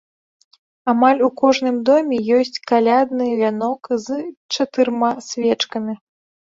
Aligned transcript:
Амаль 0.93 1.21
у 1.27 1.29
кожным 1.41 1.77
доме 1.91 2.17
ёсць 2.39 2.61
калядны 2.73 3.25
вянок 3.43 3.81
з 4.09 4.21
чатырма 4.59 5.11
свечкамі. 5.29 5.93